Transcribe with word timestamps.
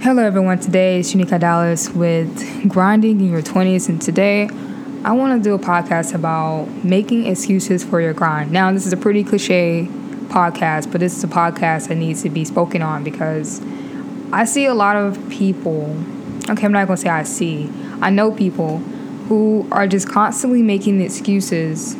Hello, 0.00 0.22
everyone. 0.22 0.60
Today 0.60 1.00
is 1.00 1.12
Shanika 1.12 1.40
Dallas 1.40 1.90
with 1.90 2.68
Grinding 2.68 3.20
in 3.20 3.32
Your 3.32 3.42
20s, 3.42 3.88
and 3.88 4.00
today 4.00 4.48
I 5.02 5.10
want 5.10 5.36
to 5.36 5.42
do 5.42 5.56
a 5.56 5.58
podcast 5.58 6.14
about 6.14 6.66
making 6.84 7.26
excuses 7.26 7.82
for 7.82 8.00
your 8.00 8.12
grind. 8.12 8.52
Now, 8.52 8.70
this 8.70 8.86
is 8.86 8.92
a 8.92 8.96
pretty 8.96 9.24
cliche 9.24 9.88
podcast, 10.28 10.92
but 10.92 11.00
this 11.00 11.16
is 11.16 11.24
a 11.24 11.26
podcast 11.26 11.88
that 11.88 11.96
needs 11.96 12.22
to 12.22 12.30
be 12.30 12.44
spoken 12.44 12.80
on 12.80 13.02
because 13.02 13.60
I 14.32 14.44
see 14.44 14.66
a 14.66 14.74
lot 14.74 14.94
of 14.94 15.18
people. 15.30 15.96
Okay, 16.48 16.64
I'm 16.64 16.70
not 16.70 16.86
going 16.86 16.96
to 16.96 17.02
say 17.02 17.08
I 17.08 17.24
see, 17.24 17.68
I 18.00 18.10
know 18.10 18.30
people 18.30 18.78
who 19.28 19.66
are 19.72 19.88
just 19.88 20.08
constantly 20.08 20.62
making 20.62 21.00
excuses 21.00 21.96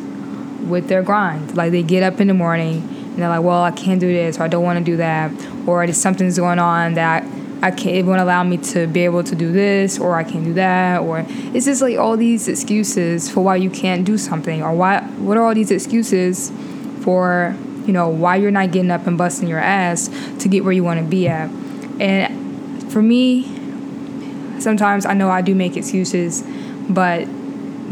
with 0.69 0.87
their 0.87 1.03
grind. 1.03 1.57
Like 1.57 1.73
they 1.73 1.83
get 1.83 2.03
up 2.03 2.21
in 2.21 2.29
the 2.29 2.33
morning 2.33 2.77
and 2.77 3.17
they're 3.17 3.27
like, 3.27 3.43
well, 3.43 3.61
I 3.61 3.71
can't 3.71 3.99
do 3.99 4.07
this, 4.07 4.39
or 4.39 4.43
I 4.43 4.47
don't 4.47 4.63
want 4.63 4.79
to 4.79 4.85
do 4.85 4.95
that, 4.97 5.33
or 5.67 5.85
something's 5.91 6.37
going 6.39 6.59
on 6.59 6.93
that 6.93 7.25
I 7.61 7.71
can't, 7.71 7.95
it 7.95 8.05
won't 8.05 8.21
allow 8.21 8.43
me 8.43 8.57
to 8.57 8.87
be 8.87 9.01
able 9.03 9.23
to 9.23 9.35
do 9.35 9.51
this, 9.51 9.99
or 9.99 10.15
I 10.15 10.23
can't 10.23 10.45
do 10.45 10.53
that, 10.53 11.01
or 11.01 11.25
it's 11.27 11.65
just 11.65 11.81
like 11.81 11.97
all 11.97 12.15
these 12.15 12.47
excuses 12.47 13.29
for 13.29 13.43
why 13.43 13.57
you 13.57 13.69
can't 13.69 14.05
do 14.05 14.17
something, 14.17 14.63
or 14.63 14.73
why, 14.73 15.01
what 15.17 15.35
are 15.37 15.45
all 15.45 15.53
these 15.53 15.71
excuses 15.71 16.51
for, 17.01 17.55
you 17.85 17.91
know, 17.91 18.07
why 18.07 18.37
you're 18.37 18.51
not 18.51 18.71
getting 18.71 18.91
up 18.91 19.07
and 19.07 19.17
busting 19.17 19.49
your 19.49 19.59
ass 19.59 20.09
to 20.39 20.47
get 20.47 20.63
where 20.63 20.71
you 20.71 20.83
want 20.83 20.99
to 20.99 21.05
be 21.05 21.27
at. 21.27 21.49
And 21.99 22.91
for 22.91 23.01
me, 23.01 23.43
sometimes 24.61 25.05
I 25.05 25.13
know 25.13 25.29
I 25.29 25.41
do 25.41 25.53
make 25.53 25.75
excuses, 25.75 26.43
but 26.89 27.27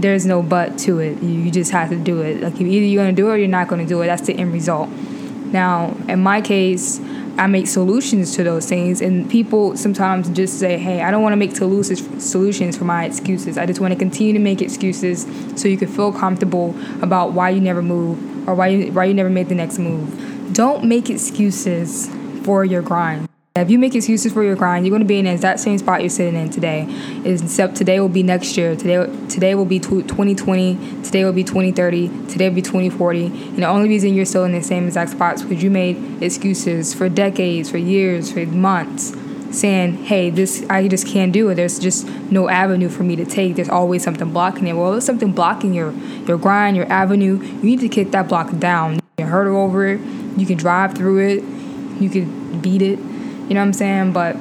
there's 0.02 0.26
no 0.26 0.42
but 0.42 0.78
to 0.80 1.00
it. 1.00 1.22
You 1.22 1.52
just 1.52 1.72
have 1.72 1.90
to 1.90 1.98
do 1.98 2.22
it. 2.22 2.42
Like 2.42 2.60
either 2.62 2.86
you're 2.86 3.04
gonna 3.04 3.16
do 3.16 3.30
it 3.30 3.34
or 3.34 3.38
you're 3.38 3.48
not 3.48 3.68
gonna 3.68 3.86
do 3.86 4.02
it. 4.02 4.08
That's 4.08 4.26
the 4.26 4.34
end 4.34 4.54
result. 4.54 4.90
Now, 4.90 5.96
in 6.08 6.22
my 6.22 6.42
case, 6.42 7.00
I 7.38 7.46
make 7.46 7.68
solutions 7.68 8.36
to 8.36 8.44
those 8.44 8.66
things, 8.66 9.00
and 9.00 9.30
people 9.30 9.78
sometimes 9.78 10.28
just 10.30 10.58
say, 10.58 10.78
"Hey, 10.78 11.02
I 11.04 11.12
don't 11.12 11.22
want 11.22 11.34
to 11.34 11.38
make 11.38 11.56
solutions 11.56 12.78
for 12.78 12.84
my 12.84 13.06
excuses. 13.06 13.58
I 13.60 13.68
just 13.68 13.80
want 13.80 13.94
to 13.94 14.00
continue 14.00 14.34
to 14.34 14.40
make 14.40 14.60
excuses 14.62 15.28
so 15.56 15.68
you 15.68 15.78
can 15.78 15.88
feel 15.88 16.12
comfortable 16.12 16.74
about 17.02 17.34
why 17.34 17.52
you 17.52 17.62
never 17.62 17.84
move 17.84 18.18
or 18.48 18.56
why 18.56 18.68
you, 18.70 18.92
why 18.92 19.06
you 19.06 19.14
never 19.14 19.30
made 19.30 19.50
the 19.50 19.56
next 19.56 19.78
move." 19.78 20.10
Don't 20.54 20.86
make 20.86 21.10
excuses 21.12 22.10
for 22.44 22.66
your 22.66 22.82
grind. 22.82 23.28
If 23.62 23.72
you 23.72 23.80
make 23.80 23.96
excuses 23.96 24.34
for 24.34 24.44
your 24.44 24.56
grind, 24.56 24.86
you're 24.86 24.92
going 24.92 25.02
to 25.02 25.08
be 25.08 25.18
in 25.18 25.26
the 25.26 25.32
exact 25.32 25.60
same 25.60 25.78
spot 25.78 26.02
you're 26.02 26.10
sitting 26.10 26.40
in 26.40 26.50
today. 26.50 26.88
Except 27.26 27.76
today 27.76 28.00
will 28.00 28.08
be 28.08 28.24
next 28.24 28.56
year. 28.56 28.76
Today, 28.76 29.08
today 29.28 29.56
will 29.56 29.66
be 29.66 29.80
2020. 29.80 31.04
Today 31.04 31.26
will 31.26 31.34
be 31.34 31.44
2030. 31.44 32.28
Today 32.28 32.50
will 32.50 32.56
be 32.56 32.62
2040. 32.62 33.26
And 33.26 33.58
the 33.58 33.68
only 33.68 33.90
reason 33.90 34.14
you're 34.14 34.26
still 34.26 34.44
in 34.44 34.52
the 34.52 34.62
same 34.62 34.86
exact 34.86 35.12
spot 35.12 35.36
is 35.36 35.44
because 35.44 35.64
you 35.64 35.72
made 35.72 36.22
excuses 36.22 36.94
for 36.94 37.10
decades, 37.10 37.72
for 37.72 37.78
years, 37.78 38.32
for 38.32 38.46
months, 38.46 39.16
saying, 39.52 40.06
"Hey, 40.06 40.30
this 40.30 40.64
I 40.70 40.88
just 40.88 41.08
can't 41.08 41.32
do 41.32 41.50
it. 41.50 41.56
There's 41.56 41.80
just 41.80 42.08
no 42.30 42.50
avenue 42.50 42.90
for 42.90 43.04
me 43.04 43.16
to 43.16 43.26
take. 43.26 43.56
There's 43.56 43.70
always 43.70 44.04
something 44.04 44.32
blocking 44.32 44.68
it." 44.68 44.76
Well, 44.76 44.92
there's 44.92 45.06
something 45.06 45.32
blocking 45.32 45.74
your 45.74 45.94
your 46.28 46.38
grind, 46.38 46.78
your 46.78 46.92
avenue. 46.92 47.40
You 47.42 47.64
need 47.64 47.80
to 47.80 47.90
kick 47.90 48.12
that 48.12 48.28
block 48.28 48.60
down. 48.60 48.96
You 48.96 49.02
can 49.18 49.28
hurdle 49.28 49.58
over 49.58 49.88
it. 49.88 50.00
You 50.38 50.46
can 50.46 50.58
drive 50.58 50.94
through 50.94 51.20
it. 51.20 51.44
You 52.00 52.10
can 52.10 52.60
beat 52.62 52.82
it 52.82 53.00
you 53.48 53.54
know 53.54 53.62
what 53.62 53.68
I'm 53.68 53.74
saying? 53.74 54.14
But 54.14 54.36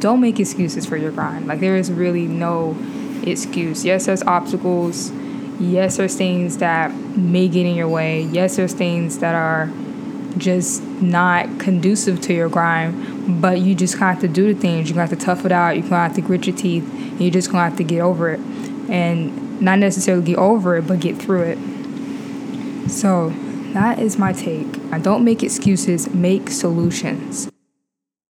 don't 0.00 0.20
make 0.20 0.38
excuses 0.38 0.86
for 0.86 0.96
your 0.96 1.10
grind. 1.10 1.46
Like 1.46 1.60
there 1.60 1.76
is 1.76 1.90
really 1.90 2.26
no 2.26 2.76
excuse. 3.24 3.84
Yes, 3.84 4.06
there's 4.06 4.22
obstacles. 4.22 5.10
Yes, 5.58 5.96
there's 5.96 6.14
things 6.14 6.58
that 6.58 6.94
may 6.94 7.48
get 7.48 7.64
in 7.64 7.74
your 7.74 7.88
way. 7.88 8.22
Yes, 8.22 8.56
there's 8.56 8.74
things 8.74 9.20
that 9.20 9.34
are 9.34 9.70
just 10.36 10.82
not 11.00 11.58
conducive 11.58 12.20
to 12.20 12.34
your 12.34 12.50
grind, 12.50 13.40
but 13.40 13.60
you 13.60 13.74
just 13.74 13.96
have 13.96 14.20
to 14.20 14.28
do 14.28 14.52
the 14.52 14.60
things. 14.60 14.88
You're 14.88 14.96
gonna 14.96 15.08
have 15.08 15.18
to 15.18 15.24
tough 15.24 15.46
it 15.46 15.52
out. 15.52 15.76
You're 15.76 15.88
gonna 15.88 16.02
have 16.02 16.14
to 16.16 16.20
grit 16.20 16.46
your 16.46 16.54
teeth. 16.54 16.84
And 16.92 17.20
you're 17.20 17.30
just 17.30 17.50
gonna 17.50 17.64
have 17.64 17.78
to 17.78 17.84
get 17.84 18.02
over 18.02 18.30
it, 18.30 18.40
and 18.90 19.60
not 19.62 19.78
necessarily 19.78 20.22
get 20.22 20.36
over 20.36 20.76
it, 20.76 20.86
but 20.86 21.00
get 21.00 21.16
through 21.16 21.42
it. 21.42 22.90
So 22.90 23.30
that 23.72 23.98
is 23.98 24.18
my 24.18 24.34
take. 24.34 24.78
I 24.92 24.98
don't 24.98 25.24
make 25.24 25.42
excuses. 25.42 26.12
Make 26.12 26.50
solutions. 26.50 27.48